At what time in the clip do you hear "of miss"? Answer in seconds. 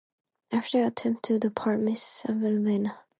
1.75-2.23